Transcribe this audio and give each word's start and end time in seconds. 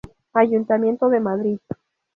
Ayuntamiento 0.33 1.09
de 1.09 1.19
Madrid. 1.19 1.59